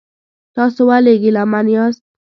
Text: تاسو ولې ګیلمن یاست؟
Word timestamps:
تاسو 0.55 0.81
ولې 0.89 1.13
ګیلمن 1.21 1.65
یاست؟ 1.75 2.01